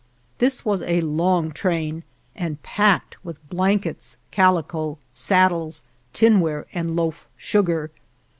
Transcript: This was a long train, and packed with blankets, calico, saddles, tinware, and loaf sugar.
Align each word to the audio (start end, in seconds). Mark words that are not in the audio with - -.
This 0.39 0.65
was 0.65 0.81
a 0.81 0.99
long 1.01 1.51
train, 1.51 2.01
and 2.35 2.59
packed 2.63 3.23
with 3.23 3.47
blankets, 3.51 4.17
calico, 4.31 4.97
saddles, 5.13 5.83
tinware, 6.11 6.65
and 6.73 6.95
loaf 6.95 7.27
sugar. 7.37 7.91